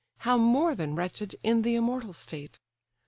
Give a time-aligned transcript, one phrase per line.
[0.17, 2.57] How more than wretched in the immortal state!